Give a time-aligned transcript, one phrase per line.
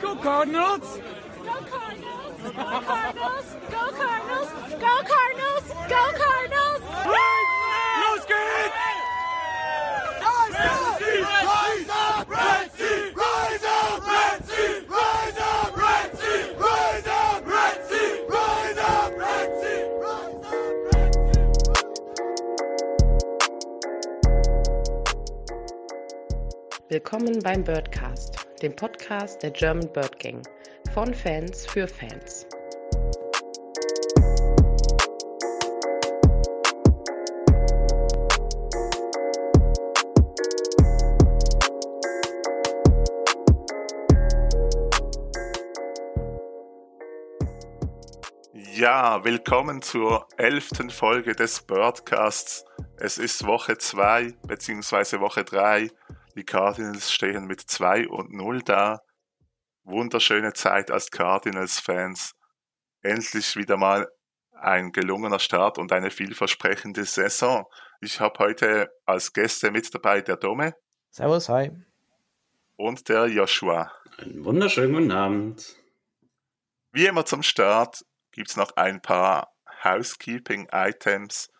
[0.00, 1.00] Go Cardinals!
[1.44, 2.36] Go Cardinals!
[2.42, 3.46] Go Cardinals!
[3.68, 4.48] Go Cardinals!
[4.78, 5.64] Go Cardinals!
[5.88, 6.82] Go Cardinals!
[8.00, 8.74] Los geht's!
[10.22, 11.22] Rise up, Red Sea!
[11.24, 13.12] Rise up, Red Sea!
[13.16, 14.86] Rise up, Red Sea!
[14.88, 16.54] Rise up, Red Sea!
[16.58, 18.22] Rise up, Red Sea!
[18.28, 19.82] Rise up, Red Sea!
[26.88, 28.27] Willkommen beim Birdcast,
[28.58, 30.42] dem Podcast der German Bird Gang.
[30.92, 32.46] Von Fans für Fans.
[48.54, 52.64] Ja, willkommen zur elften Folge des Birdcasts.
[52.96, 55.20] Es ist Woche 2 bzw.
[55.20, 55.90] Woche 3.
[56.38, 59.00] Die Cardinals stehen mit 2 und 0 da.
[59.82, 62.36] Wunderschöne Zeit als Cardinals-Fans.
[63.02, 64.06] Endlich wieder mal
[64.52, 67.64] ein gelungener Start und eine vielversprechende Saison.
[68.00, 70.74] Ich habe heute als Gäste mit dabei der Dome
[71.10, 71.72] Servus, hi.
[72.76, 73.90] und der Joshua.
[74.18, 75.74] Einen wunderschönen guten Abend.
[76.92, 79.52] Wie immer zum Start gibt's noch ein paar
[79.82, 81.50] Housekeeping-Items.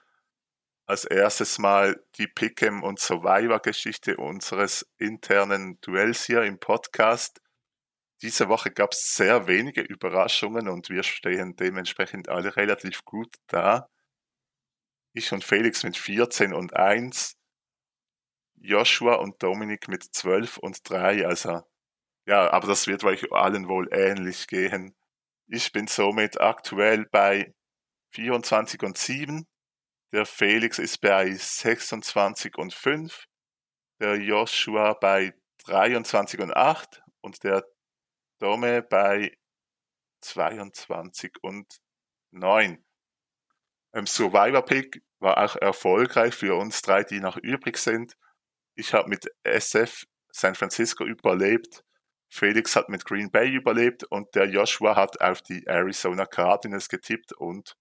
[0.89, 7.43] Als erstes mal die Pick'em und Survivor-Geschichte unseres internen Duells hier im Podcast.
[8.23, 13.91] Diese Woche gab's sehr wenige Überraschungen und wir stehen dementsprechend alle relativ gut da.
[15.13, 17.37] Ich und Felix mit 14 und 1,
[18.57, 21.61] Joshua und Dominik mit 12 und 3, also
[22.25, 24.97] ja, aber das wird euch allen wohl ähnlich gehen.
[25.49, 27.55] Ich bin somit aktuell bei
[28.13, 29.47] 24 und 7.
[30.13, 33.27] Der Felix ist bei 26 und 5.
[34.01, 37.03] Der Joshua bei 23 und 8.
[37.21, 37.65] Und der
[38.39, 39.37] Dome bei
[40.23, 41.67] 22 und
[42.33, 42.85] 9.
[43.93, 48.17] Im Survivor Pick war auch erfolgreich für uns drei, die noch übrig sind.
[48.77, 51.85] Ich habe mit SF San Francisco überlebt.
[52.31, 57.33] Felix hat mit Green Bay überlebt und der Joshua hat auf die Arizona Cardinals getippt
[57.33, 57.77] und,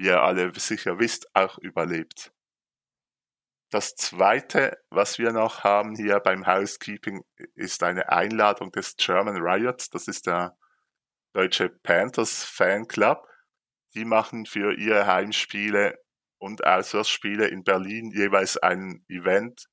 [0.00, 2.32] wie ihr alle sicher wisst, auch überlebt.
[3.70, 7.22] Das zweite, was wir noch haben hier beim Housekeeping,
[7.54, 9.90] ist eine Einladung des German Riots.
[9.90, 10.56] Das ist der
[11.34, 13.28] deutsche Panthers Fanclub.
[13.94, 15.98] Die machen für ihre Heimspiele
[16.38, 19.66] und Auswärtsspiele in Berlin jeweils ein Event,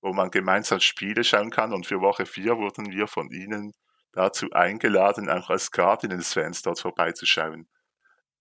[0.00, 1.72] wo man gemeinsam Spiele schauen kann.
[1.72, 3.72] Und für Woche 4 wurden wir von ihnen
[4.12, 7.68] dazu eingeladen, auch als Cardinals-Fans dort vorbeizuschauen.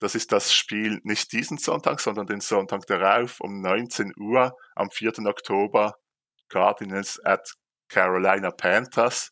[0.01, 4.89] Das ist das Spiel nicht diesen Sonntag, sondern den Sonntag darauf um 19 Uhr am
[4.89, 5.19] 4.
[5.27, 5.95] Oktober
[6.49, 7.53] Cardinals at
[7.87, 9.31] Carolina Panthers.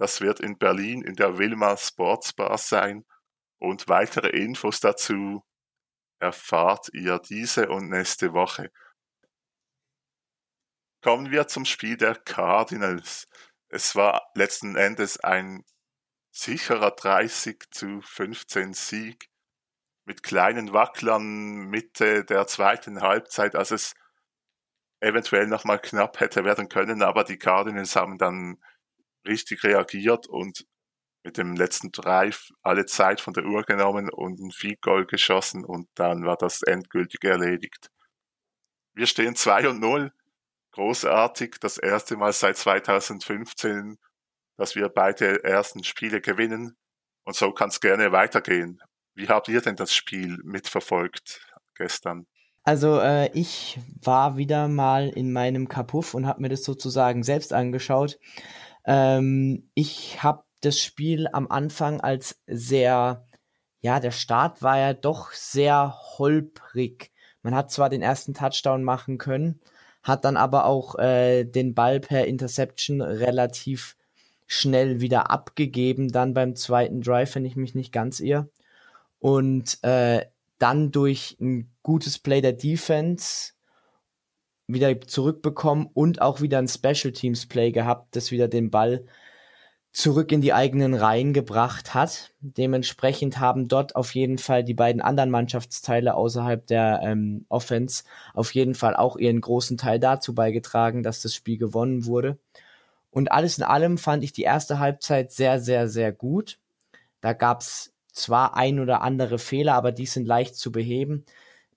[0.00, 3.04] Das wird in Berlin in der Wilma Sports Bar sein.
[3.60, 5.44] Und weitere Infos dazu
[6.18, 8.72] erfahrt ihr diese und nächste Woche.
[11.02, 13.28] Kommen wir zum Spiel der Cardinals.
[13.68, 15.64] Es war letzten Endes ein
[16.32, 19.30] sicherer 30 zu 15 Sieg
[20.04, 23.94] mit kleinen Wacklern Mitte der zweiten Halbzeit, als es
[25.00, 28.58] eventuell nochmal knapp hätte werden können, aber die Cardinals haben dann
[29.26, 30.66] richtig reagiert und
[31.24, 35.64] mit dem letzten Drive alle Zeit von der Uhr genommen und ein Field Goal geschossen
[35.64, 37.90] und dann war das endgültig erledigt.
[38.94, 40.12] Wir stehen 2 und 0
[40.74, 41.56] großartig.
[41.60, 43.98] Das erste Mal seit 2015,
[44.56, 46.76] dass wir beide ersten Spiele gewinnen.
[47.24, 48.80] Und so kann es gerne weitergehen.
[49.14, 52.26] Wie habt ihr denn das Spiel mitverfolgt gestern?
[52.64, 57.52] Also äh, ich war wieder mal in meinem Kapuff und habe mir das sozusagen selbst
[57.52, 58.18] angeschaut.
[58.86, 63.26] Ähm, ich habe das Spiel am Anfang als sehr,
[63.80, 67.12] ja, der Start war ja doch sehr holprig.
[67.42, 69.60] Man hat zwar den ersten Touchdown machen können,
[70.02, 73.96] hat dann aber auch äh, den Ball per Interception relativ
[74.46, 78.48] schnell wieder abgegeben, dann beim zweiten Drive, wenn ich mich nicht ganz irre.
[79.24, 80.26] Und äh,
[80.58, 83.52] dann durch ein gutes Play der Defense
[84.66, 89.06] wieder zurückbekommen und auch wieder ein Special Teams Play gehabt, das wieder den Ball
[89.92, 92.34] zurück in die eigenen Reihen gebracht hat.
[92.42, 98.04] Dementsprechend haben dort auf jeden Fall die beiden anderen Mannschaftsteile außerhalb der ähm, Offense
[98.34, 102.38] auf jeden Fall auch ihren großen Teil dazu beigetragen, dass das Spiel gewonnen wurde.
[103.10, 106.58] Und alles in allem fand ich die erste Halbzeit sehr, sehr, sehr gut.
[107.22, 111.24] Da gab's zwar ein oder andere Fehler, aber die sind leicht zu beheben.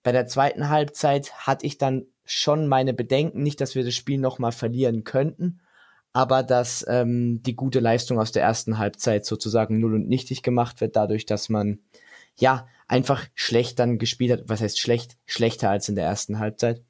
[0.04, 4.20] Bei der zweiten Halbzeit hatte ich dann schon meine Bedenken, nicht, dass wir das Spiel
[4.20, 5.60] nochmal verlieren könnten,
[6.14, 10.82] aber dass ähm, die gute Leistung aus der ersten Halbzeit sozusagen null und nichtig gemacht
[10.82, 11.80] wird, dadurch, dass man
[12.36, 14.44] ja einfach schlecht dann gespielt hat.
[14.48, 15.18] Was heißt schlecht?
[15.26, 16.82] Schlechter als in der ersten Halbzeit.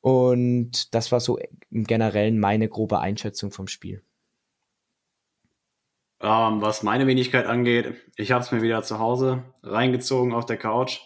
[0.00, 1.38] Und das war so
[1.70, 4.02] im Generellen meine grobe Einschätzung vom Spiel.
[6.20, 10.56] Ähm, was meine Wenigkeit angeht, ich habe es mir wieder zu Hause reingezogen auf der
[10.56, 11.00] Couch.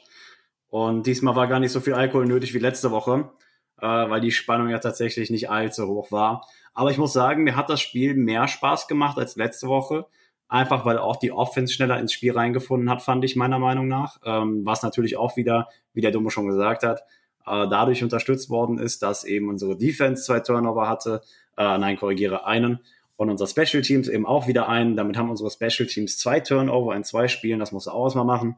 [0.69, 3.31] Und diesmal war gar nicht so viel Alkohol nötig wie letzte Woche,
[3.79, 6.47] äh, weil die Spannung ja tatsächlich nicht allzu hoch war.
[6.73, 10.07] Aber ich muss sagen, mir hat das Spiel mehr Spaß gemacht als letzte Woche.
[10.49, 14.19] Einfach weil auch die Offense schneller ins Spiel reingefunden hat, fand ich meiner Meinung nach.
[14.25, 17.01] Ähm, was natürlich auch wieder, wie der Dumme schon gesagt hat,
[17.47, 21.23] äh, dadurch unterstützt worden ist, dass eben unsere Defense zwei Turnover hatte.
[21.59, 22.81] Äh, nein, korrigiere einen
[23.17, 24.97] und unser Special Teams eben auch wieder einen.
[24.97, 27.61] Damit haben unsere Special Teams zwei Turnover in zwei Spielen.
[27.61, 28.57] Das muss auch erstmal machen.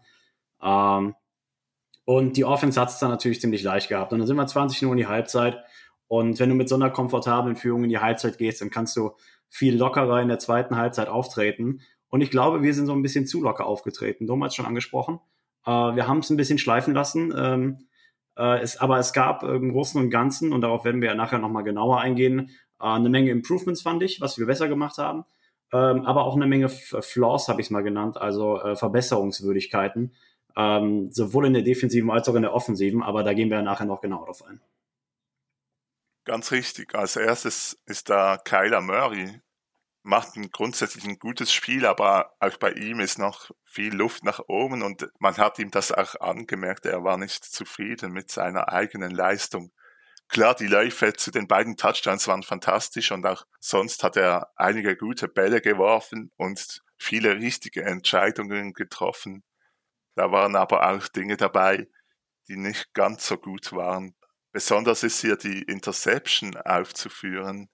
[0.62, 1.14] Ähm,
[2.04, 4.12] und die Offense hat es dann natürlich ziemlich leicht gehabt.
[4.12, 5.58] Und dann sind wir 20 Uhr in die Halbzeit.
[6.06, 9.12] Und wenn du mit so einer komfortablen Führung in die Halbzeit gehst, dann kannst du
[9.48, 11.80] viel lockerer in der zweiten Halbzeit auftreten.
[12.08, 14.26] Und ich glaube, wir sind so ein bisschen zu locker aufgetreten.
[14.26, 15.20] Dom hat schon angesprochen.
[15.66, 17.32] Äh, wir haben es ein bisschen schleifen lassen.
[17.36, 17.88] Ähm,
[18.36, 21.38] äh, es, aber es gab im Großen und Ganzen, und darauf werden wir ja nachher
[21.38, 22.50] nochmal genauer eingehen,
[22.80, 25.24] äh, eine Menge Improvements fand ich, was wir besser gemacht haben.
[25.72, 30.14] Ähm, aber auch eine Menge Flaws habe ich es mal genannt, also äh, Verbesserungswürdigkeiten,
[30.56, 33.02] ähm, sowohl in der Defensiven als auch in der Offensiven.
[33.02, 34.60] Aber da gehen wir nachher noch genauer drauf ein.
[36.24, 36.94] Ganz richtig.
[36.94, 39.40] Als erstes ist da Kyler Murray.
[40.02, 44.40] Macht ein grundsätzlich ein gutes Spiel, aber auch bei ihm ist noch viel Luft nach
[44.48, 46.84] oben und man hat ihm das auch angemerkt.
[46.84, 49.72] Er war nicht zufrieden mit seiner eigenen Leistung.
[50.28, 54.96] Klar, die Läufe zu den beiden Touchdowns waren fantastisch und auch sonst hat er einige
[54.96, 59.44] gute Bälle geworfen und viele richtige Entscheidungen getroffen.
[60.16, 61.88] Da waren aber auch Dinge dabei,
[62.48, 64.14] die nicht ganz so gut waren.
[64.52, 67.68] Besonders ist hier die Interception aufzuführen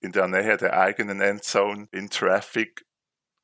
[0.00, 2.84] in der Nähe der eigenen Endzone in Traffic.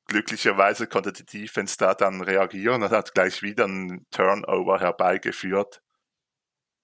[0.07, 5.83] Glücklicherweise konnte die Defense da dann reagieren und hat gleich wieder einen Turnover herbeigeführt.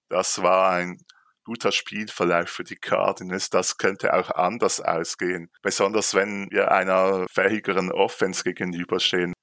[0.09, 0.99] Das war ein
[1.43, 3.49] guter Spielverlauf für die Cardinals.
[3.49, 5.49] Das könnte auch anders ausgehen.
[5.61, 9.33] Besonders wenn wir einer fähigeren Offense gegenüberstehen.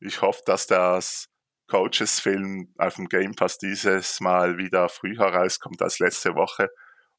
[0.00, 1.26] Ich hoffe, dass das
[1.68, 6.68] Coaches-Film auf dem Game Pass dieses Mal wieder früher rauskommt als letzte Woche,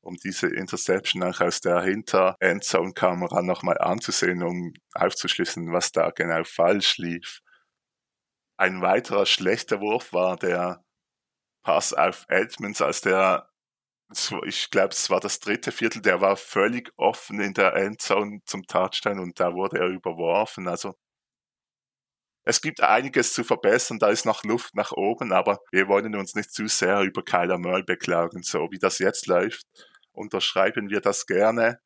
[0.02, 6.98] um diese Interception auch aus der Hinter-Endzone-Kamera nochmal anzusehen, um aufzuschlüsseln, was da genau falsch
[6.98, 7.40] lief.
[8.58, 10.84] Ein weiterer schlechter Wurf war der
[11.64, 13.50] Pass auf Edmonds, als der
[14.46, 18.66] ich glaube, es war das dritte Viertel, der war völlig offen in der Endzone zum
[18.68, 20.68] Touchdown und da wurde er überworfen.
[20.68, 20.96] Also
[22.44, 26.36] es gibt einiges zu verbessern, da ist noch Luft nach oben, aber wir wollen uns
[26.36, 28.44] nicht zu sehr über Kyler Murray beklagen.
[28.44, 29.66] So wie das jetzt läuft,
[30.12, 31.80] unterschreiben wir das gerne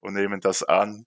[0.00, 1.04] und nehmen das an.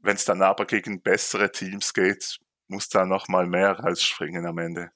[0.00, 2.38] Wenn es dann aber gegen bessere Teams geht,
[2.68, 4.90] muss da noch mal mehr rausspringen am Ende.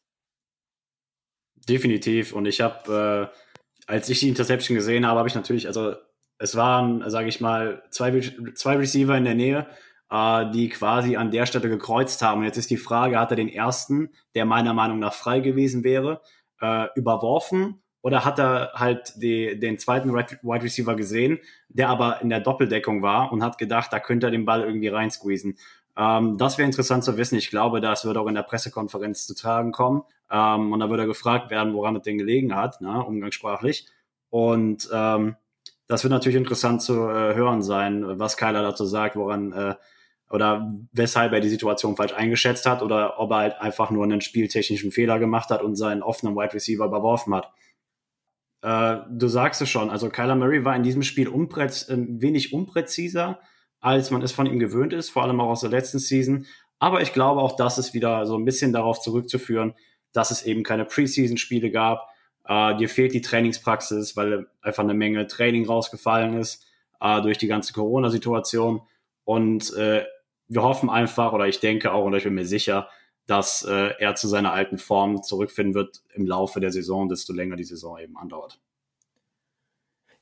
[1.54, 2.32] Definitiv.
[2.34, 3.51] Und ich habe äh
[3.86, 5.94] als ich die Interception gesehen habe, habe ich natürlich, also
[6.38, 8.20] es waren, sage ich mal, zwei,
[8.54, 9.66] zwei Receiver in der Nähe,
[10.10, 12.40] äh, die quasi an der Stelle gekreuzt haben.
[12.40, 15.84] Und jetzt ist die Frage, hat er den ersten, der meiner Meinung nach frei gewesen
[15.84, 16.20] wäre,
[16.60, 21.38] äh, überworfen oder hat er halt die, den zweiten Wide Receiver gesehen,
[21.68, 24.88] der aber in der Doppeldeckung war und hat gedacht, da könnte er den Ball irgendwie
[24.88, 25.56] reinsqueezen.
[25.96, 27.36] Ähm, das wäre interessant zu wissen.
[27.36, 30.02] Ich glaube, das wird auch in der Pressekonferenz zu tragen kommen.
[30.30, 33.86] Ähm, und da würde er gefragt werden, woran es denn gelegen hat, ne, umgangssprachlich.
[34.30, 35.36] Und ähm,
[35.88, 39.74] das wird natürlich interessant zu äh, hören sein, was Kyler dazu sagt, woran äh,
[40.30, 44.22] oder weshalb er die Situation falsch eingeschätzt hat oder ob er halt einfach nur einen
[44.22, 47.52] spieltechnischen Fehler gemacht hat und seinen offenen Wide Receiver überworfen hat.
[48.62, 52.54] Äh, du sagst es schon, also Kyler Murray war in diesem Spiel unpräz ein wenig
[52.54, 53.40] unpräziser,
[53.82, 56.46] als man es von ihm gewöhnt ist, vor allem auch aus der letzten Season.
[56.78, 59.74] Aber ich glaube auch, das ist wieder so ein bisschen darauf zurückzuführen,
[60.12, 62.08] dass es eben keine Preseason-Spiele gab.
[62.46, 66.64] Äh, dir fehlt die Trainingspraxis, weil einfach eine Menge Training rausgefallen ist
[67.00, 68.82] äh, durch die ganze Corona-Situation.
[69.24, 70.04] Und äh,
[70.48, 72.88] wir hoffen einfach, oder ich denke auch, und ich bin mir sicher,
[73.26, 77.56] dass äh, er zu seiner alten Form zurückfinden wird im Laufe der Saison, desto länger
[77.56, 78.60] die Saison eben andauert.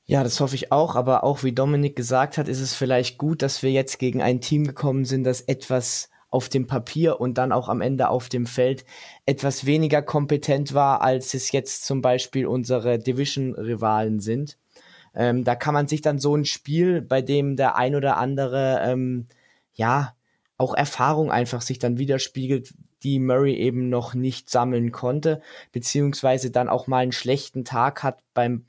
[0.05, 3.41] Ja, das hoffe ich auch, aber auch wie Dominik gesagt hat, ist es vielleicht gut,
[3.41, 7.51] dass wir jetzt gegen ein Team gekommen sind, das etwas auf dem Papier und dann
[7.51, 8.85] auch am Ende auf dem Feld
[9.25, 14.57] etwas weniger kompetent war, als es jetzt zum Beispiel unsere Division-Rivalen sind.
[15.13, 18.79] Ähm, da kann man sich dann so ein Spiel, bei dem der ein oder andere,
[18.83, 19.27] ähm,
[19.73, 20.15] ja,
[20.57, 25.41] auch Erfahrung einfach sich dann widerspiegelt, die Murray eben noch nicht sammeln konnte,
[25.71, 28.65] beziehungsweise dann auch mal einen schlechten Tag hat beim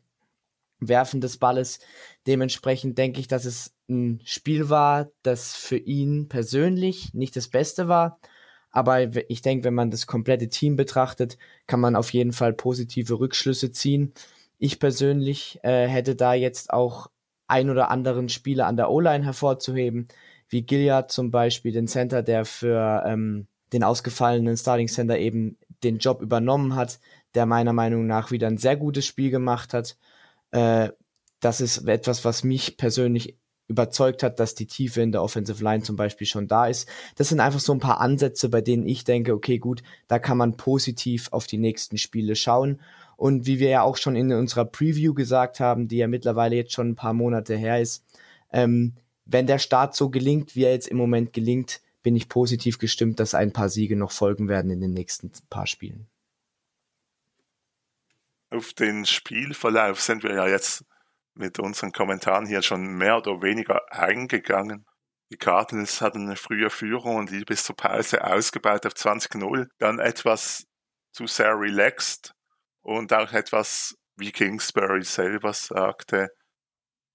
[0.88, 1.80] Werfen des Balles.
[2.26, 7.88] Dementsprechend denke ich, dass es ein Spiel war, das für ihn persönlich nicht das Beste
[7.88, 8.18] war.
[8.70, 11.36] Aber ich denke, wenn man das komplette Team betrachtet,
[11.66, 14.14] kann man auf jeden Fall positive Rückschlüsse ziehen.
[14.58, 17.10] Ich persönlich äh, hätte da jetzt auch
[17.48, 20.08] ein oder anderen Spieler an der O-Line hervorzuheben,
[20.48, 25.98] wie Gilliard zum Beispiel, den Center, der für ähm, den ausgefallenen Starting Center eben den
[25.98, 26.98] Job übernommen hat,
[27.34, 29.96] der meiner Meinung nach wieder ein sehr gutes Spiel gemacht hat.
[30.52, 30.90] Äh,
[31.40, 33.36] das ist etwas, was mich persönlich
[33.68, 36.88] überzeugt hat, dass die Tiefe in der Offensive Line zum Beispiel schon da ist.
[37.16, 40.36] Das sind einfach so ein paar Ansätze, bei denen ich denke, okay, gut, da kann
[40.36, 42.80] man positiv auf die nächsten Spiele schauen.
[43.16, 46.72] Und wie wir ja auch schon in unserer Preview gesagt haben, die ja mittlerweile jetzt
[46.72, 48.04] schon ein paar Monate her ist,
[48.52, 48.94] ähm,
[49.24, 53.20] wenn der Start so gelingt, wie er jetzt im Moment gelingt, bin ich positiv gestimmt,
[53.20, 56.08] dass ein paar Siege noch folgen werden in den nächsten paar Spielen.
[58.52, 60.84] Auf den Spielverlauf sind wir ja jetzt
[61.32, 64.84] mit unseren Kommentaren hier schon mehr oder weniger eingegangen.
[65.30, 69.68] Die Cardinals hatten eine frühe Führung und die bis zur Pause ausgebaut auf 20-0.
[69.78, 70.66] Dann etwas
[71.12, 72.34] zu sehr relaxed
[72.82, 76.28] und auch etwas, wie Kingsbury selber sagte,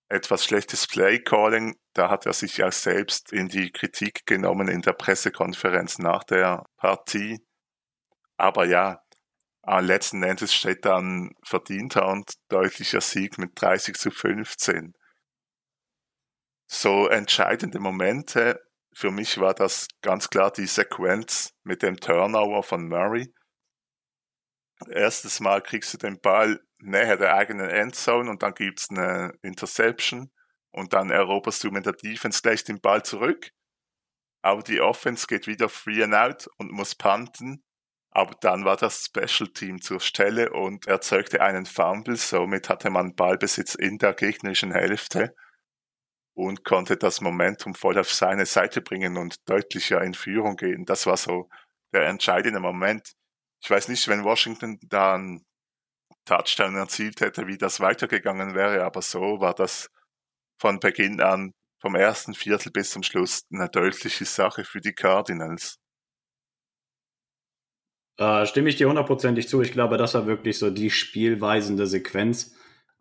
[0.10, 1.76] etwas schlechtes Play-Calling.
[1.94, 6.66] Da hat er sich ja selbst in die Kritik genommen in der Pressekonferenz nach der
[6.78, 7.38] Partie.
[8.38, 9.04] Aber ja,
[9.68, 14.94] äh, letzten Endes steht dann verdienter und deutlicher Sieg mit 30 zu 15.
[16.68, 18.62] So entscheidende Momente,
[18.94, 23.34] für mich war das ganz klar die Sequenz mit dem Turnover von Murray.
[24.90, 30.32] Erstes Mal kriegst du den Ball näher der eigenen Endzone und dann gibt's eine Interception
[30.72, 33.52] und dann eroberst du mit der Defense gleich den Ball zurück.
[34.42, 37.64] Aber die Offense geht wieder free and out und muss punten
[38.12, 42.16] aber dann war das Special Team zur Stelle und erzeugte einen Fumble.
[42.16, 45.36] Somit hatte man Ballbesitz in der gegnerischen Hälfte
[46.34, 50.86] und konnte das Momentum voll auf seine Seite bringen und deutlicher in Führung gehen.
[50.86, 51.50] Das war so
[51.94, 53.14] der entscheidende Moment.
[53.64, 55.44] Ich weiß nicht, wenn Washington dann
[56.26, 59.90] Touchdown erzielt hätte, wie das weitergegangen wäre, aber so war das
[60.60, 65.78] von Beginn an, vom ersten Viertel bis zum Schluss, eine deutliche Sache für die Cardinals.
[68.18, 69.62] Äh, stimme ich dir hundertprozentig zu.
[69.62, 72.56] Ich glaube, das war wirklich so die spielweisende Sequenz.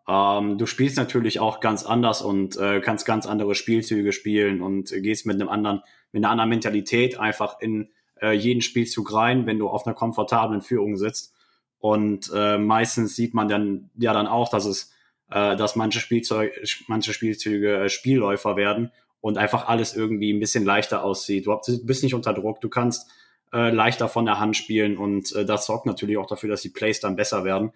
[0.09, 4.91] Ähm, du spielst natürlich auch ganz anders und äh, kannst ganz andere Spielzüge spielen und
[4.91, 5.83] gehst mit einem anderen,
[6.13, 7.89] mit einer anderen Mentalität einfach in
[8.21, 11.35] äh, jeden Spielzug rein, wenn du auf einer komfortablen Führung sitzt.
[11.79, 14.93] Und äh, meistens sieht man dann ja dann auch, dass es,
[15.31, 16.53] äh, dass manche Spielzeug,
[16.89, 21.47] manche Spielzüge äh, Spielläufer werden und einfach alles irgendwie ein bisschen leichter aussieht.
[21.47, 23.11] Du bist nicht unter Druck, du kannst
[23.53, 26.71] äh, leichter von der Hand spielen und äh, das sorgt natürlich auch dafür, dass die
[26.71, 27.73] Plays dann besser werden.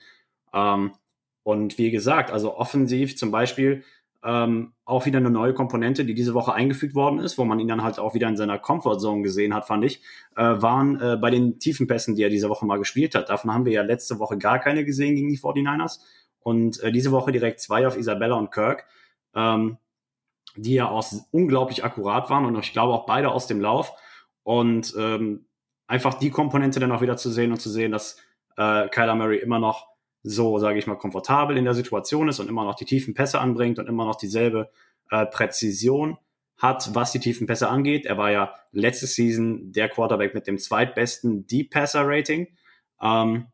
[0.53, 0.93] Ähm,
[1.43, 3.85] und wie gesagt, also offensiv zum Beispiel
[4.23, 7.69] ähm, auch wieder eine neue Komponente, die diese Woche eingefügt worden ist, wo man ihn
[7.69, 10.03] dann halt auch wieder in seiner Comfortzone gesehen hat, fand ich,
[10.37, 13.31] äh, waren äh, bei den tiefen Pässen, die er diese Woche mal gespielt hat.
[13.31, 16.00] Davon haben wir ja letzte Woche gar keine gesehen gegen die 49ers.
[16.41, 18.87] Und äh, diese Woche direkt zwei auf Isabella und Kirk,
[19.35, 19.79] ähm,
[20.57, 23.93] die ja auch unglaublich akkurat waren und ich glaube auch beide aus dem Lauf.
[24.43, 25.47] Und ähm,
[25.91, 28.17] einfach die Komponente dann auch wieder zu sehen und zu sehen, dass
[28.57, 29.89] äh, Kyler Murray immer noch
[30.23, 33.41] so, sage ich mal, komfortabel in der Situation ist und immer noch die tiefen Pässe
[33.41, 34.71] anbringt und immer noch dieselbe
[35.11, 36.17] äh, Präzision
[36.59, 38.07] hat, was die tiefen Pässe angeht.
[38.07, 42.47] Er war ja letzte Season der Quarterback mit dem zweitbesten Deep Passer Rating.
[43.03, 43.49] Ähm,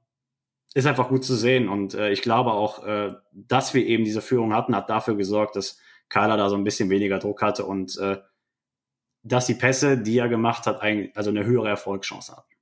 [0.75, 4.21] ist einfach gut zu sehen und äh, ich glaube auch, äh, dass wir eben diese
[4.21, 5.79] Führung hatten, hat dafür gesorgt, dass
[6.11, 8.19] Kyler da so ein bisschen weniger Druck hatte und äh,
[9.27, 10.81] dass die Pässe, die er gemacht hat,
[11.15, 12.57] also eine höhere Erfolgschance hatten.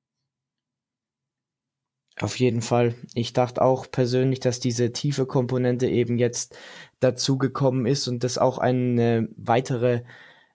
[2.20, 2.94] Auf jeden Fall.
[3.14, 6.56] Ich dachte auch persönlich, dass diese tiefe Komponente eben jetzt
[7.00, 10.02] dazugekommen ist und das auch eine weitere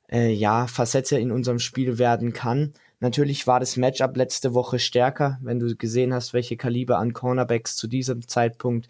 [0.09, 2.73] äh, ja, Facette in unserem Spiel werden kann.
[3.01, 7.75] Natürlich war das Matchup letzte Woche stärker, wenn du gesehen hast, welche Kaliber an Cornerbacks
[7.75, 8.87] zu diesem Zeitpunkt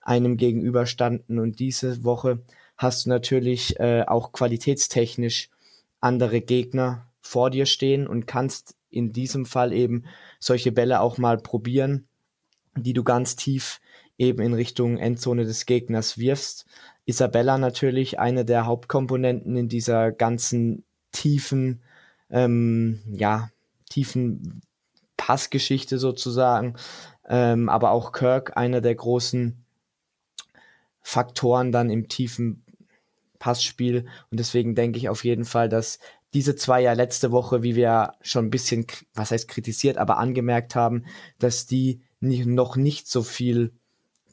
[0.00, 1.38] einem gegenüberstanden.
[1.38, 2.40] Und diese Woche
[2.78, 5.50] hast du natürlich äh, auch qualitätstechnisch
[6.06, 10.04] andere Gegner vor dir stehen und kannst in diesem Fall eben
[10.38, 12.06] solche Bälle auch mal probieren,
[12.76, 13.80] die du ganz tief
[14.16, 16.66] eben in Richtung Endzone des Gegners wirfst.
[17.04, 21.82] Isabella natürlich eine der Hauptkomponenten in dieser ganzen tiefen,
[22.30, 23.50] ähm, ja,
[23.90, 24.62] tiefen
[25.16, 26.76] Passgeschichte sozusagen.
[27.28, 29.64] Ähm, aber auch Kirk, einer der großen
[31.02, 32.64] Faktoren dann im tiefen
[33.38, 34.06] Passspiel.
[34.30, 35.98] Und deswegen denke ich auf jeden Fall, dass
[36.34, 40.74] diese zwei ja letzte Woche, wie wir schon ein bisschen, was heißt kritisiert, aber angemerkt
[40.74, 41.06] haben,
[41.38, 43.72] dass die nicht, noch nicht so viel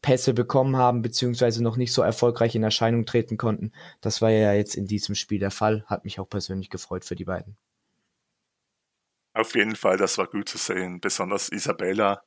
[0.02, 3.72] Pässe bekommen haben, beziehungsweise noch nicht so erfolgreich in Erscheinung treten konnten.
[4.02, 5.86] Das war ja jetzt in diesem Spiel der Fall.
[5.88, 7.56] Hat mich auch persönlich gefreut für die beiden.
[9.34, 11.00] Auf jeden Fall, das war gut zu sehen.
[11.00, 12.22] Besonders Isabella,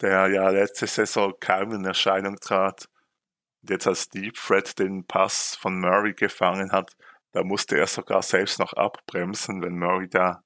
[0.00, 2.89] der ja letzte Saison kaum in Erscheinung trat
[3.62, 6.92] jetzt als Deep Threat den Pass von Murray gefangen hat.
[7.32, 10.42] Da musste er sogar selbst noch abbremsen, wenn Murray da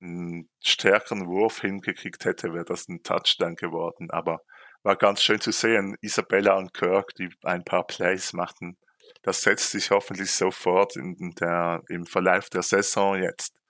[0.00, 4.10] einen stärkeren Wurf hingekriegt hätte, wäre das ein Touchdown geworden.
[4.10, 4.42] Aber
[4.82, 8.76] war ganz schön zu sehen, Isabella und Kirk, die ein paar Plays machten.
[9.22, 13.60] Das setzt sich hoffentlich sofort in der, im Verlauf der Saison jetzt.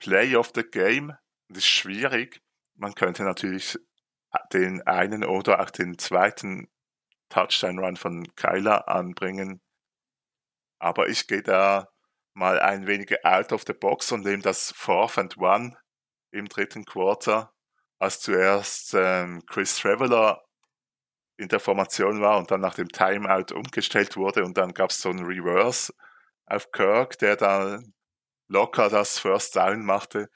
[0.00, 1.12] Play of the Game,
[1.48, 2.40] das ist schwierig.
[2.74, 3.78] Man könnte natürlich
[4.52, 6.68] den einen oder auch den zweiten
[7.30, 9.60] Touchdown-Run von Kyler anbringen.
[10.78, 11.88] Aber ich gehe da
[12.34, 15.76] mal ein wenig out of the box und nehme das Fourth and One
[16.32, 17.52] im dritten Quarter,
[17.98, 20.42] als zuerst ähm, Chris Traveller
[21.36, 25.00] in der Formation war und dann nach dem Timeout umgestellt wurde und dann gab es
[25.00, 25.92] so einen Reverse
[26.46, 27.94] auf Kirk, der dann
[28.48, 30.28] locker das First Down machte,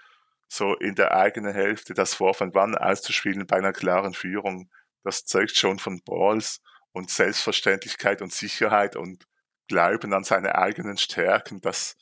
[0.48, 4.70] so in der eigenen Hälfte das Fourth and One auszuspielen bei einer klaren Führung.
[5.02, 6.60] Das zeugt schon von Balls
[6.92, 9.26] und Selbstverständlichkeit und Sicherheit und
[9.66, 11.96] Glauben an seine eigenen Stärken, das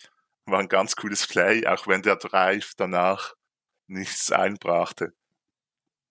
[0.47, 3.35] war ein ganz cooles Play, auch wenn der Drive danach
[3.87, 5.15] nichts einbrachte.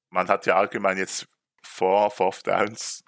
[0.10, 1.28] Man hat ja allgemein jetzt
[1.62, 3.04] vor Fourth Downs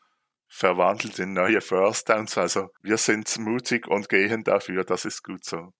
[0.48, 5.46] verwandelt in neue First Downs, also wir sind mutig und gehen dafür, das ist gut
[5.46, 5.74] so.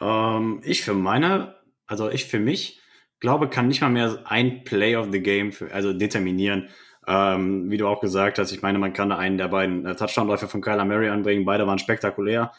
[0.00, 2.80] Ähm, ich für meine, also ich für mich,
[3.20, 6.68] glaube, kann nicht mal mehr ein Play of the Game, für, also determinieren.
[7.08, 9.94] Ähm, wie du auch gesagt hast, ich meine, man kann da einen der beiden äh,
[9.94, 11.44] Touchdown-Läufe von Kyler Murray anbringen.
[11.44, 12.52] Beide waren spektakulär.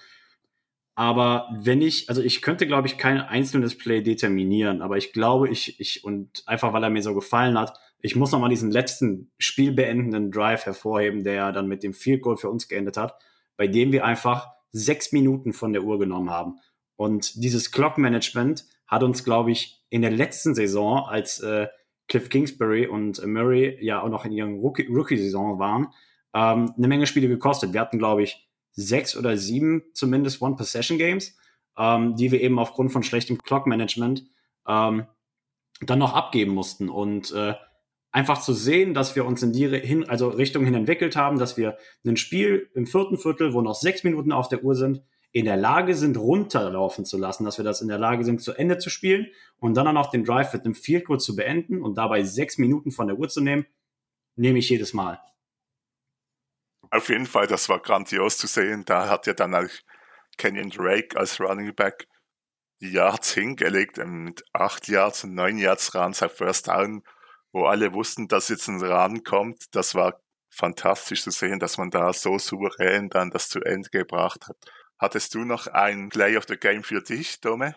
[0.95, 5.49] Aber wenn ich, also ich könnte, glaube ich, kein einzelnes Play determinieren, aber ich glaube,
[5.49, 9.31] ich, ich, und einfach weil er mir so gefallen hat, ich muss nochmal diesen letzten
[9.37, 13.15] spielbeendenden Drive hervorheben, der dann mit dem Field Goal für uns geendet hat,
[13.57, 16.55] bei dem wir einfach sechs Minuten von der Uhr genommen haben.
[16.97, 21.67] Und dieses Clock Management hat uns, glaube ich, in der letzten Saison, als äh,
[22.07, 25.87] Cliff Kingsbury und Murray ja auch noch in ihren Rookie-Saison waren,
[26.33, 27.73] ähm, eine Menge Spiele gekostet.
[27.73, 31.37] Wir hatten, glaube ich, sechs oder sieben zumindest One-Possession-Games,
[31.77, 34.25] ähm, die wir eben aufgrund von schlechtem Clock-Management
[34.67, 35.07] ähm,
[35.81, 36.89] dann noch abgeben mussten.
[36.89, 37.53] Und äh,
[38.11, 41.57] einfach zu sehen, dass wir uns in die hin, also Richtung hin entwickelt haben, dass
[41.57, 45.45] wir ein Spiel im vierten Viertel, wo noch sechs Minuten auf der Uhr sind, in
[45.45, 48.77] der Lage sind, runterlaufen zu lassen, dass wir das in der Lage sind, zu Ende
[48.77, 49.27] zu spielen
[49.59, 52.57] und dann auch noch den Drive mit einem Field Goal zu beenden und dabei sechs
[52.57, 53.65] Minuten von der Uhr zu nehmen,
[54.35, 55.19] nehme ich jedes Mal.
[56.89, 58.83] Auf jeden Fall, das war grandios zu sehen.
[58.85, 59.69] Da hat ja dann auch
[60.37, 62.07] Kenyon Drake als Running Back
[62.79, 67.03] die Yards hingelegt, mit acht Yards und neun Yards Runs auf First Down,
[67.51, 69.75] wo alle wussten, dass jetzt ein Run kommt.
[69.75, 74.47] Das war fantastisch zu sehen, dass man da so souverän dann das zu Ende gebracht
[74.47, 74.57] hat.
[74.99, 77.75] Hattest du noch ein Play of the Game für dich, Dome?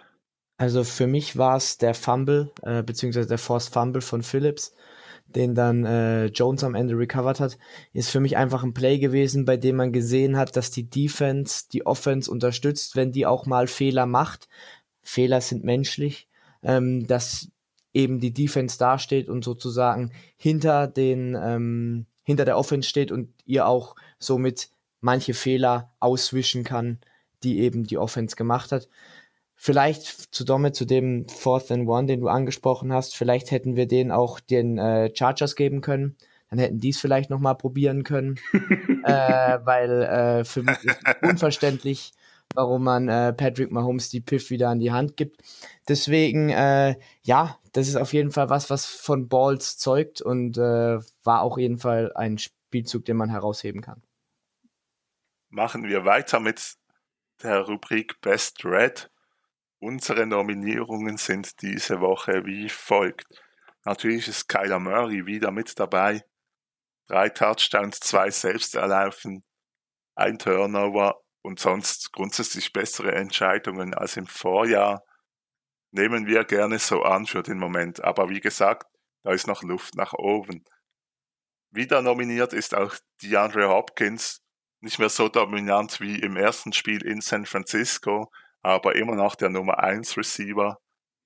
[0.56, 4.74] Also für mich war es der Fumble, äh, beziehungsweise der Forced Fumble von Phillips,
[5.26, 7.58] den dann äh, Jones am Ende recovered hat,
[7.92, 11.66] ist für mich einfach ein Play gewesen, bei dem man gesehen hat, dass die Defense
[11.72, 14.48] die Offense unterstützt, wenn die auch mal Fehler macht.
[15.02, 16.28] Fehler sind menschlich,
[16.62, 17.48] ähm, dass
[17.92, 23.66] eben die Defense dasteht und sozusagen hinter den ähm, hinter der Offense steht und ihr
[23.66, 26.98] auch somit manche Fehler auswischen kann,
[27.42, 28.88] die eben die Offense gemacht hat.
[29.54, 33.86] Vielleicht zu Domme, zu dem Fourth and One, den du angesprochen hast, vielleicht hätten wir
[33.86, 36.16] den auch den äh, Chargers geben können.
[36.48, 38.36] Dann hätten die es vielleicht nochmal probieren können.
[39.04, 42.12] äh, weil äh, für mich ist unverständlich,
[42.54, 45.42] warum man äh, Patrick Mahomes die Piff wieder an die Hand gibt.
[45.88, 50.98] Deswegen, äh, ja, das ist auf jeden Fall was, was von Balls zeugt und äh,
[51.22, 54.02] war auch jeden Fall ein Spielzug, den man herausheben kann.
[55.52, 56.76] Machen wir weiter mit
[57.42, 59.10] der Rubrik Best Red.
[59.80, 63.26] Unsere Nominierungen sind diese Woche wie folgt.
[63.84, 66.22] Natürlich ist Kyler Murray wieder mit dabei.
[67.08, 69.42] Drei Touchdowns, zwei selbst erlaufen,
[70.14, 75.04] ein Turnover und sonst grundsätzlich bessere Entscheidungen als im Vorjahr.
[75.90, 78.04] Nehmen wir gerne so an für den Moment.
[78.04, 78.86] Aber wie gesagt,
[79.24, 80.62] da ist noch Luft nach oben.
[81.72, 84.44] Wieder nominiert ist auch DeAndre Hopkins,
[84.80, 88.30] nicht mehr so dominant wie im ersten Spiel in San Francisco,
[88.62, 90.78] aber immer noch der Nummer 1 Receiver.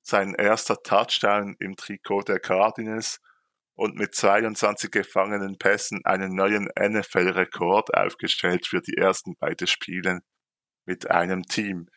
[0.02, 3.20] Sein erster Touchdown im Trikot der Cardinals
[3.74, 10.20] und mit 22 gefangenen Pässen einen neuen NFL-Rekord aufgestellt für die ersten beiden Spiele
[10.84, 11.88] mit einem Team.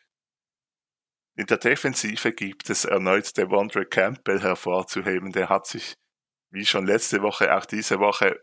[1.36, 5.94] In der Defensive gibt es erneut Devondre Campbell hervorzuheben, der hat sich
[6.50, 8.40] wie schon letzte Woche, auch diese Woche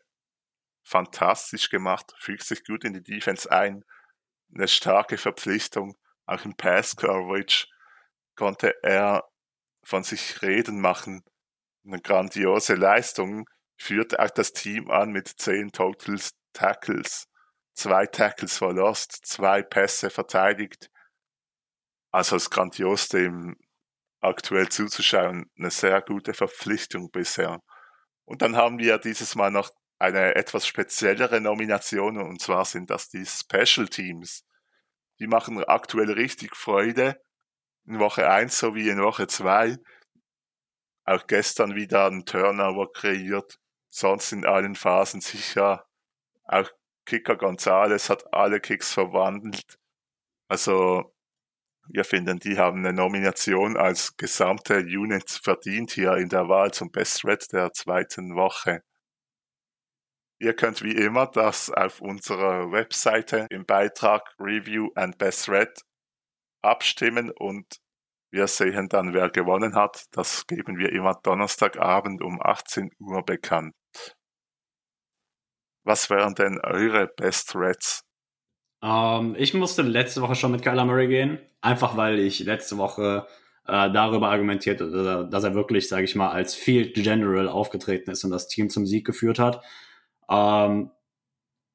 [0.85, 3.83] fantastisch gemacht, fügt sich gut in die Defense ein,
[4.53, 7.67] eine starke Verpflichtung, auch im Pass Coverage
[8.35, 9.23] konnte er
[9.83, 11.23] von sich reden machen,
[11.85, 16.17] eine grandiose Leistung, führte auch das Team an mit zehn Total
[16.53, 17.27] Tackles,
[17.73, 20.89] zwei Tackles verlost, zwei Pässe verteidigt.
[22.11, 23.57] Also das grandios dem
[24.21, 27.59] aktuell zuzuschauen, eine sehr gute Verpflichtung bisher.
[28.25, 29.69] Und dann haben wir dieses Mal noch
[30.05, 34.45] eine etwas speziellere Nomination und zwar sind das die Special Teams.
[35.19, 37.19] Die machen aktuell richtig Freude
[37.85, 39.77] in Woche 1 sowie in Woche 2.
[41.05, 45.85] Auch gestern wieder ein Turnover kreiert, sonst in allen Phasen sicher.
[46.43, 46.69] Auch
[47.05, 49.77] Kicker Gonzales hat alle Kicks verwandelt.
[50.47, 51.15] Also
[51.87, 56.91] wir finden, die haben eine Nomination als gesamte Unit verdient hier in der Wahl zum
[56.91, 58.83] Best Red der zweiten Woche.
[60.45, 65.81] Ihr könnt wie immer das auf unserer Webseite im Beitrag Review and Best Red
[66.61, 67.65] abstimmen und
[68.31, 70.05] wir sehen dann, wer gewonnen hat.
[70.11, 73.73] Das geben wir immer Donnerstagabend um 18 Uhr bekannt.
[75.83, 78.03] Was wären denn eure Best Reds?
[78.83, 83.25] Ähm, ich musste letzte Woche schon mit Kyler Murray gehen, einfach weil ich letzte Woche
[83.65, 88.29] äh, darüber argumentiert, dass er wirklich, sage ich mal, als Field General aufgetreten ist und
[88.29, 89.63] das Team zum Sieg geführt hat.
[90.29, 90.91] Ähm,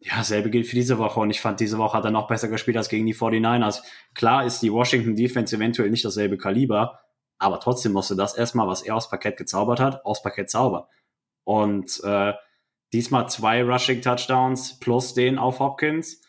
[0.00, 2.48] ja, selbe gilt für diese Woche und ich fand, diese Woche hat er noch besser
[2.48, 3.82] gespielt als gegen die 49ers.
[4.14, 7.00] Klar ist die Washington Defense eventuell nicht dasselbe Kaliber,
[7.38, 10.84] aber trotzdem musste das erstmal, was er aufs Parkett gezaubert hat, aufs Parkett zaubern.
[11.44, 12.32] Und äh,
[12.92, 16.22] diesmal zwei Rushing Touchdowns plus den auf Hopkins.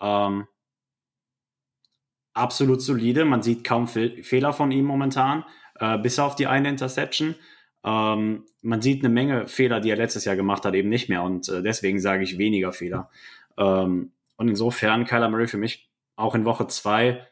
[0.00, 0.46] Ähm,
[2.34, 3.24] absolut solide.
[3.24, 5.44] Man sieht kaum Fe Fehler von ihm momentan,
[5.76, 7.36] äh, bis auf die eine Interception.
[7.84, 11.22] Ähm, man sieht eine Menge Fehler, die er letztes Jahr gemacht hat, eben nicht mehr.
[11.22, 13.10] Und äh, deswegen sage ich weniger Fehler.
[13.58, 17.26] Ähm, und insofern Kyler Murray für mich auch in Woche zwei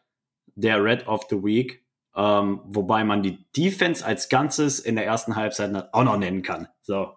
[0.55, 1.83] der Red of the Week.
[2.15, 6.69] Ähm, wobei man die Defense als Ganzes in der ersten Halbzeit auch noch nennen kann.
[6.83, 7.13] So.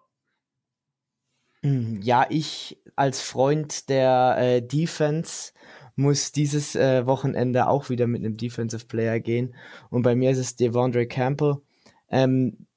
[1.61, 5.51] Hm, ja, ich als Freund der äh, Defense
[5.97, 9.55] muss dieses äh, Wochenende auch wieder mit einem Defensive Player gehen.
[9.89, 11.57] Und bei mir ist es Devondre Campbell.
[12.09, 12.67] Ähm,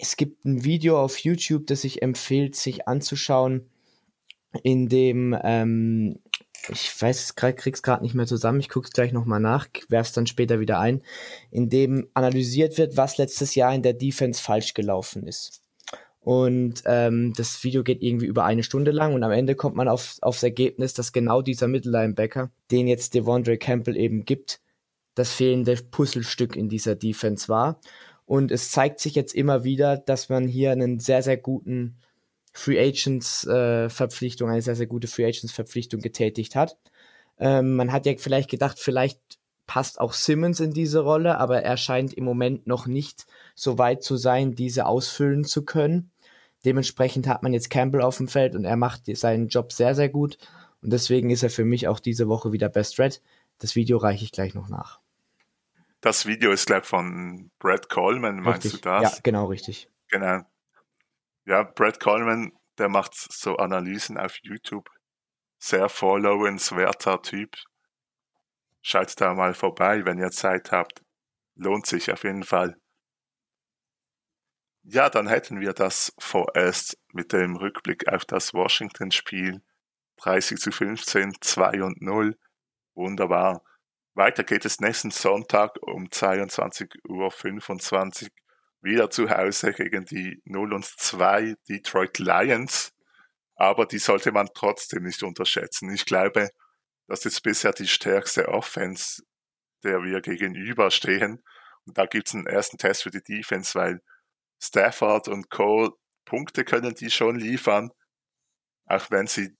[0.00, 3.68] es gibt ein Video auf YouTube, das ich empfehle, sich anzuschauen,
[4.62, 6.18] in dem ähm,
[6.68, 10.26] ich weiß krieg's gerade nicht mehr zusammen, ich gucke es gleich nochmal nach, werf's dann
[10.26, 11.02] später wieder ein,
[11.50, 15.62] in dem analysiert wird, was letztes Jahr in der Defense falsch gelaufen ist.
[16.20, 19.88] Und ähm, das Video geht irgendwie über eine Stunde lang und am Ende kommt man
[19.88, 24.60] auf, aufs Ergebnis, dass genau dieser Mittellinebacker, den jetzt Devondre Campbell eben gibt,
[25.14, 27.80] das fehlende Puzzlestück in dieser Defense war.
[28.30, 31.96] Und es zeigt sich jetzt immer wieder, dass man hier einen sehr, sehr guten
[32.52, 36.78] Free Agents äh, Verpflichtung, eine sehr, sehr gute Free Agents Verpflichtung getätigt hat.
[37.40, 39.18] Ähm, man hat ja vielleicht gedacht, vielleicht
[39.66, 44.04] passt auch Simmons in diese Rolle, aber er scheint im Moment noch nicht so weit
[44.04, 46.12] zu sein, diese ausfüllen zu können.
[46.64, 50.08] Dementsprechend hat man jetzt Campbell auf dem Feld und er macht seinen Job sehr, sehr
[50.08, 50.38] gut.
[50.82, 53.20] Und deswegen ist er für mich auch diese Woche wieder Best Red.
[53.58, 55.00] Das Video reiche ich gleich noch nach.
[56.00, 58.80] Das Video ist, glaube ich, von Brad Coleman, meinst richtig.
[58.80, 59.02] du das?
[59.02, 59.90] Ja, genau, richtig.
[60.08, 60.42] Genau.
[61.44, 64.88] Ja, Brad Coleman, der macht so Analysen auf YouTube.
[65.58, 67.56] Sehr followenswerter Typ.
[68.80, 71.02] Schaut da mal vorbei, wenn ihr Zeit habt.
[71.54, 72.80] Lohnt sich auf jeden Fall.
[74.82, 79.60] Ja, dann hätten wir das vorerst mit dem Rückblick auf das Washington-Spiel.
[80.16, 82.38] 30 zu 15, 2 und 0.
[82.94, 83.62] Wunderbar.
[84.14, 88.30] Weiter geht es nächsten Sonntag um 22.25 Uhr
[88.82, 92.92] wieder zu Hause gegen die 0 und 2 Detroit Lions.
[93.54, 95.92] Aber die sollte man trotzdem nicht unterschätzen.
[95.92, 96.50] Ich glaube,
[97.06, 99.22] das ist bisher die stärkste Offense,
[99.84, 101.42] der wir gegenüberstehen.
[101.84, 104.00] Und da gibt es einen ersten Test für die Defense, weil
[104.60, 105.90] Stafford und Cole
[106.24, 107.90] Punkte können die schon liefern.
[108.86, 109.56] Auch wenn sie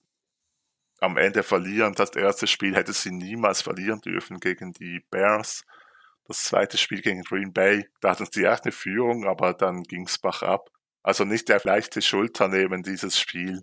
[1.01, 1.95] am Ende verlieren.
[1.95, 5.65] Das erste Spiel hätte sie niemals verlieren dürfen gegen die Bears.
[6.25, 10.19] Das zweite Spiel gegen Green Bay, da hatten sie erst eine Führung, aber dann ging's
[10.19, 10.71] bach ab.
[11.03, 13.63] Also nicht auf leichte Schulter nehmen, dieses Spiel.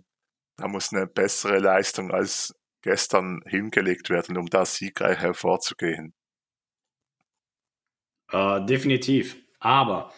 [0.56, 6.14] Da muss eine bessere Leistung als gestern hingelegt werden, um da siegreich hervorzugehen.
[8.30, 9.36] Äh, definitiv.
[9.60, 10.12] Aber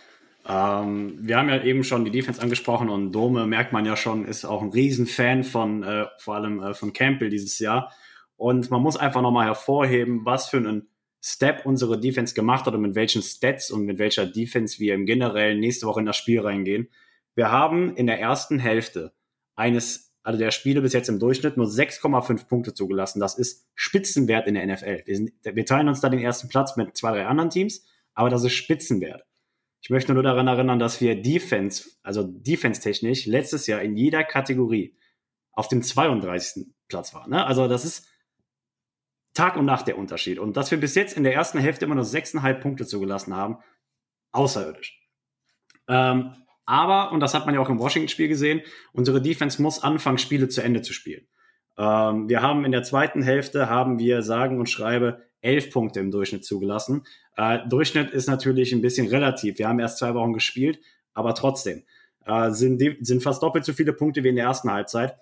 [0.48, 4.24] ähm, wir haben ja eben schon die Defense angesprochen und Dome, merkt man ja schon,
[4.24, 7.92] ist auch ein Riesenfan von äh, vor allem äh, von Campbell dieses Jahr.
[8.36, 10.88] Und man muss einfach nochmal hervorheben, was für einen
[11.22, 15.04] Step unsere Defense gemacht hat und mit welchen Stats und mit welcher Defense wir im
[15.04, 16.88] Generellen nächste Woche in das Spiel reingehen.
[17.34, 19.12] Wir haben in der ersten Hälfte
[19.54, 23.20] eines, also der Spiele bis jetzt im Durchschnitt nur 6,5 Punkte zugelassen.
[23.20, 25.02] Das ist Spitzenwert in der NFL.
[25.04, 28.30] Wir, sind, wir teilen uns da den ersten Platz mit zwei, drei anderen Teams, aber
[28.30, 29.22] das ist Spitzenwert.
[29.82, 34.96] Ich möchte nur daran erinnern, dass wir Defense, also Defense-technisch, letztes Jahr in jeder Kategorie
[35.52, 36.66] auf dem 32.
[36.88, 37.30] Platz waren.
[37.30, 37.46] Ne?
[37.46, 38.06] Also das ist
[39.34, 40.38] Tag und Nacht der Unterschied.
[40.38, 43.58] Und dass wir bis jetzt in der ersten Hälfte immer nur 6,5 Punkte zugelassen haben,
[44.32, 45.00] außerirdisch.
[45.88, 46.34] Ähm,
[46.66, 48.62] aber, und das hat man ja auch im Washington-Spiel gesehen,
[48.92, 51.26] unsere Defense muss anfangen, Spiele zu Ende zu spielen.
[51.76, 56.10] Ähm, wir haben in der zweiten Hälfte, haben wir sagen und schreibe, elf Punkte im
[56.10, 57.04] Durchschnitt zugelassen.
[57.40, 59.58] Äh, Durchschnitt ist natürlich ein bisschen relativ.
[59.58, 60.78] Wir haben erst zwei Wochen gespielt,
[61.14, 61.84] aber trotzdem
[62.26, 65.16] äh, sind, sind fast doppelt so viele Punkte wie in der ersten Halbzeit.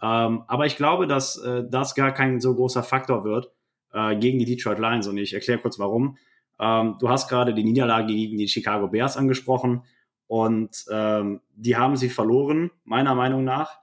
[0.00, 3.52] Ähm, aber ich glaube, dass äh, das gar kein so großer Faktor wird
[3.92, 5.06] äh, gegen die Detroit Lions.
[5.06, 6.16] Und ich erkläre kurz warum.
[6.58, 9.82] Ähm, du hast gerade die Niederlage gegen die Chicago Bears angesprochen.
[10.28, 13.80] Und ähm, die haben sie verloren, meiner Meinung nach,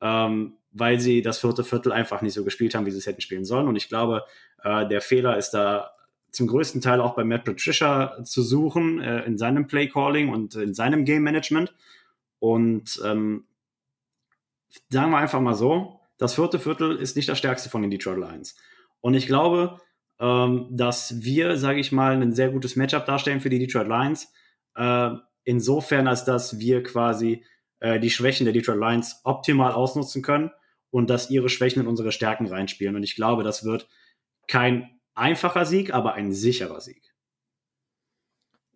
[0.00, 3.20] ähm, weil sie das vierte Viertel einfach nicht so gespielt haben, wie sie es hätten
[3.20, 3.68] spielen sollen.
[3.68, 4.24] Und ich glaube,
[4.64, 5.90] äh, der Fehler ist da
[6.30, 10.54] zum größten Teil auch bei Matt Patricia zu suchen, äh, in seinem Play Calling und
[10.54, 11.74] in seinem Game Management.
[12.38, 13.44] Und ähm,
[14.90, 18.18] sagen wir einfach mal so, das vierte Viertel ist nicht das stärkste von den Detroit
[18.18, 18.56] Lions.
[19.00, 19.80] Und ich glaube,
[20.20, 24.32] ähm, dass wir, sage ich mal, ein sehr gutes Matchup darstellen für die Detroit Lions.
[24.74, 25.10] Äh,
[25.44, 27.44] insofern, als dass wir quasi
[27.80, 30.50] äh, die Schwächen der Detroit Lions optimal ausnutzen können
[30.90, 32.96] und dass ihre Schwächen in unsere Stärken reinspielen.
[32.96, 33.88] Und ich glaube, das wird
[34.48, 37.02] kein einfacher Sieg, aber ein sicherer Sieg.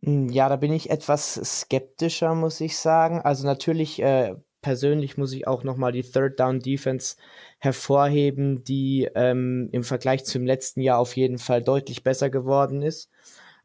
[0.05, 3.21] Hm, ja, da bin ich etwas skeptischer, muss ich sagen.
[3.21, 7.17] Also natürlich äh, persönlich muss ich auch nochmal die Third Down Defense
[7.59, 13.11] hervorheben, die ähm, im Vergleich zum letzten Jahr auf jeden Fall deutlich besser geworden ist.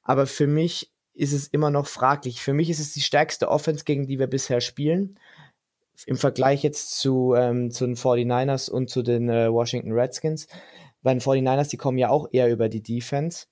[0.03, 2.41] Aber für mich ist es immer noch fraglich.
[2.41, 5.17] Für mich ist es die stärkste Offense, gegen die wir bisher spielen.
[6.05, 10.47] Im Vergleich jetzt zu, ähm, zu den 49ers und zu den äh, Washington Redskins.
[11.07, 13.45] Bei den 49ers, die kommen ja auch eher über die Defense.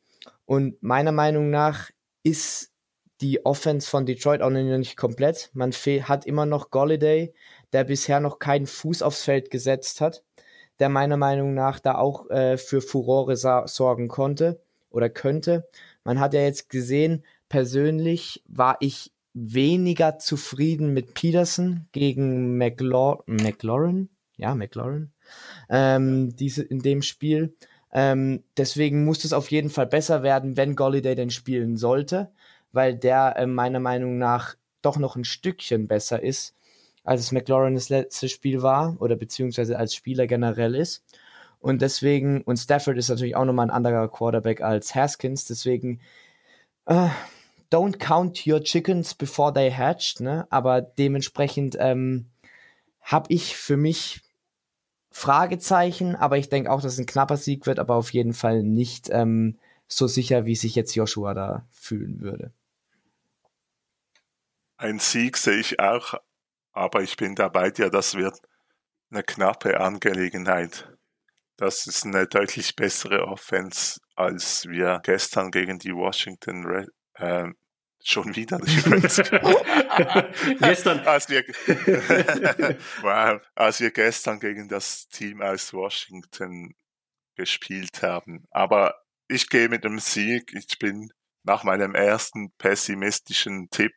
[0.43, 1.89] Und meiner Meinung nach
[2.21, 2.73] ist
[3.21, 5.51] die Offense von Detroit auch noch nicht komplett.
[5.53, 7.33] Man hat immer noch Golliday,
[7.71, 10.21] der bisher noch keinen Fuß aufs Feld gesetzt hat,
[10.79, 15.65] der meiner Meinung nach da auch äh, für Furore sorgen konnte oder könnte.
[16.03, 24.09] Man hat ja jetzt gesehen, persönlich war ich weniger zufrieden mit Peterson gegen McLaur McLaurin,
[24.35, 25.13] ja, McLaurin,
[25.69, 27.55] ähm, diese, in dem Spiel.
[27.93, 32.31] Ähm, deswegen muss es auf jeden Fall besser werden, wenn Golliday denn spielen sollte
[32.75, 36.53] weil der äh, meiner Meinung nach doch noch ein Stückchen besser ist,
[37.03, 41.03] als es McLaurin das letzte Spiel war oder beziehungsweise als Spieler generell ist.
[41.59, 46.01] Und deswegen, und Stafford ist natürlich auch nochmal ein anderer Quarterback als Haskins, deswegen
[46.85, 47.07] äh,
[47.71, 50.45] don't count your chickens before they hatched, ne?
[50.51, 52.27] Aber dementsprechend ähm,
[53.01, 54.21] habe ich für mich
[55.17, 58.63] Fragezeichen, aber ich denke auch, dass es ein knapper Sieg wird, aber auf jeden Fall
[58.63, 62.51] nicht ähm, so sicher, wie sich jetzt Joshua da fühlen würde.
[64.75, 66.15] Ein Sieg sehe ich auch,
[66.73, 68.41] aber ich bin da bei dir, das wird
[69.09, 70.91] eine knappe Angelegenheit.
[71.55, 77.47] Das ist eine deutlich bessere Offense, als wir gestern gegen die Washington Red, äh,
[78.07, 79.17] schon wieder die Reds.
[80.59, 80.99] gestern.
[81.07, 81.43] als wir,
[83.01, 86.75] wow, als wir gestern gegen das Team aus Washington
[87.35, 88.45] gespielt haben.
[88.51, 88.95] Aber
[89.27, 90.53] ich gehe mit dem Sieg.
[90.53, 91.11] Ich bin
[91.43, 93.93] nach meinem ersten pessimistischen Tipp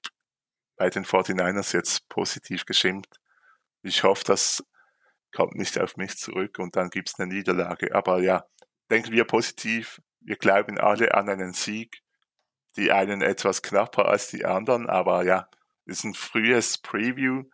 [0.76, 3.08] bei den 49ers jetzt positiv gestimmt.
[3.82, 4.64] Ich hoffe, das
[5.34, 7.94] kommt nicht auf mich zurück und dann gibt es eine Niederlage.
[7.94, 8.44] Aber ja,
[8.90, 10.00] denken wir positiv.
[10.20, 12.00] Wir glauben alle an einen Sieg.
[12.76, 15.48] Die einen etwas knapper als die anderen, aber ja,
[15.85, 17.44] ist ein frühes Preview.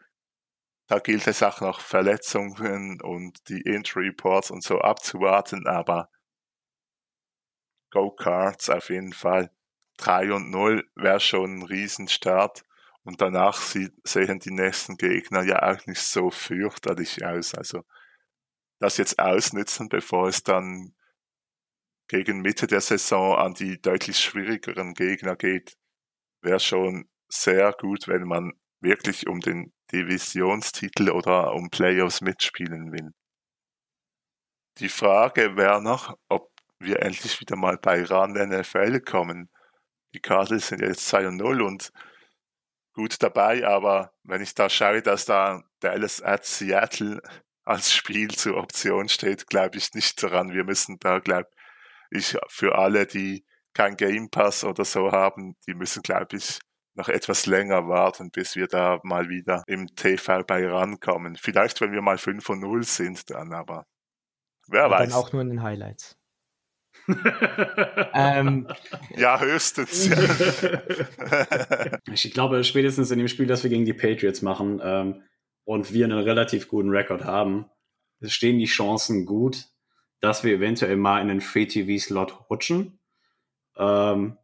[0.86, 6.10] Da gilt es auch noch Verletzungen und die Injury Reports und so abzuwarten, aber
[7.90, 9.50] Go Cards auf jeden Fall.
[9.98, 12.64] 3 und 0 wäre schon ein Riesenstart.
[13.04, 17.54] Und danach sehen die nächsten Gegner ja auch nicht so fürchterlich aus.
[17.54, 17.84] Also
[18.80, 20.94] das jetzt ausnützen, bevor es dann
[22.08, 25.74] gegen Mitte der Saison an die deutlich schwierigeren Gegner geht,
[26.42, 33.10] wäre schon sehr gut, wenn man wirklich um den Divisionstitel oder um Playoffs mitspielen will.
[34.78, 39.48] Die Frage wäre noch, ob wir endlich wieder mal bei RAN NFL kommen.
[40.14, 41.92] Die Cardinals sind jetzt 2 und 0 und
[42.92, 47.20] gut dabei, aber wenn ich da schaue, dass da Dallas at Seattle
[47.64, 50.52] als Spiel zur Option steht, glaube ich nicht daran.
[50.52, 51.63] Wir müssen da, glaube ich,
[52.48, 56.60] für alle, die kein Game Pass oder so haben, die müssen, glaube ich,
[56.94, 61.36] noch etwas länger warten, bis wir da mal wieder im TV bei rankommen.
[61.36, 63.86] Vielleicht, wenn wir mal 5 und 0 sind dann, aber
[64.68, 65.10] wer Aber weiß.
[65.10, 66.16] Dann auch nur in den Highlights.
[68.14, 68.68] ähm,
[69.16, 70.10] Ja, höchstens.
[72.12, 75.22] Ich glaube, spätestens in dem Spiel, das wir gegen die Patriots machen ähm,
[75.64, 77.66] und wir einen relativ guten Rekord haben,
[78.22, 79.66] stehen die Chancen gut,
[80.24, 82.98] dass wir eventuell mal in den Free-TV-Slot rutschen.
[83.76, 84.38] Ähm,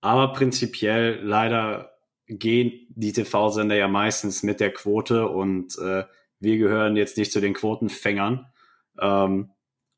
[0.00, 6.04] aber prinzipiell leider gehen die TV-Sender ja meistens mit der Quote und äh,
[6.38, 8.46] wir gehören jetzt nicht zu den Quotenfängern.
[9.00, 9.50] Ähm,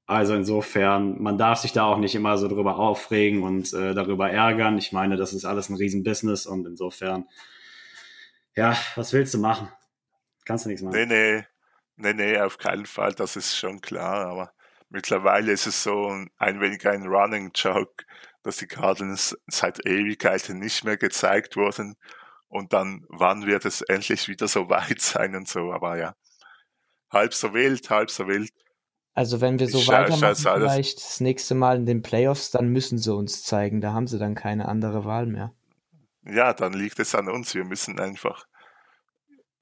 [0.07, 4.31] also insofern, man darf sich da auch nicht immer so drüber aufregen und äh, darüber
[4.31, 4.79] ärgern.
[4.79, 7.29] Ich meine, das ist alles ein Riesenbusiness und insofern,
[8.57, 9.69] ja, was willst du machen?
[10.47, 10.97] Kannst du nichts machen.
[10.97, 11.45] nee, nee.
[11.97, 14.54] Nee, nee, auf keinen Fall, das ist schon klar, aber
[14.95, 18.05] mittlerweile ist es so ein wenig ein Running Joke,
[18.45, 21.97] dass die Cardinals seit Ewigkeiten nicht mehr gezeigt wurden
[22.49, 26.15] und dann, wann wird es endlich wieder so weit sein und so, aber ja.
[27.11, 28.51] Halb so wild, halb so wild.
[29.15, 32.99] also wenn wir so Ich weitermachen, vielleicht das nächste Mal in den Playoffs, dann müssen
[32.99, 33.81] sie uns zeigen.
[33.81, 35.53] Da haben sie dann keine andere Wahl mehr.
[36.25, 37.55] Ja, dann liegt es an uns.
[37.55, 38.47] Wir müssen einfach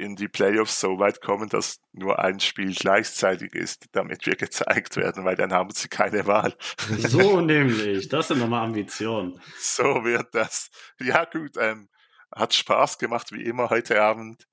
[0.02, 4.96] in die Playoffs so weit kommen, dass nur ein Spiel gleichzeitig ist, damit wir gezeigt
[4.96, 6.56] werden, weil dann haben sie keine Wahl.
[6.98, 9.40] So nämlich, das sind nochmal Ambitionen.
[9.58, 10.70] So wird das.
[11.00, 11.88] Ja, gut, ähm,
[12.34, 14.46] hat Spaß gemacht, wie immer heute Abend.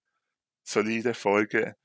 [0.64, 1.76] Solide Folge.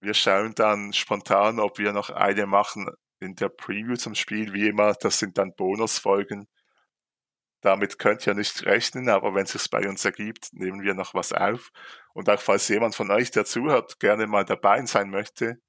[0.00, 2.88] Wir schauen dann spontan, ob wir noch eine machen
[3.20, 4.94] in der Preview zum Spiel, wie immer.
[4.94, 6.48] Das sind dann Bonusfolgen.
[7.62, 11.12] Damit könnt ihr nicht rechnen, aber wenn es sich bei uns ergibt, nehmen wir noch
[11.12, 11.70] was auf.
[12.14, 15.60] Und auch falls jemand von euch, der zuhört, gerne mal dabei sein möchte,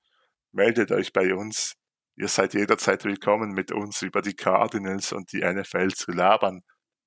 [0.52, 1.76] meldet euch bei uns.
[2.16, 6.62] Ihr seid jederzeit willkommen, mit uns über die Cardinals und die NFL zu labern.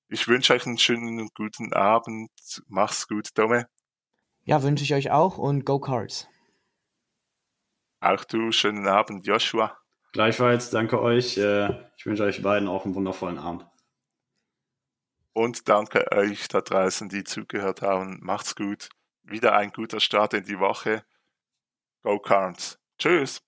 [0.09, 2.31] Ich wünsche euch einen schönen und guten Abend.
[2.69, 3.67] Mach's gut, Dome.
[4.43, 6.29] Ja, wünsche ich euch auch und go Cards.
[8.01, 9.79] Auch du, schönen Abend, Joshua.
[10.13, 11.39] Gleichfalls, danke euch.
[11.39, 13.67] Äh, Ich wünsche euch beiden auch einen wundervollen Abend.
[15.35, 18.21] Und danke euch da draußen, die zugehört haben.
[18.23, 18.89] Macht's gut.
[19.25, 21.05] Wieder ein guter Start in die Woche.
[22.03, 22.79] Go Cards.
[22.99, 23.45] Tschüss.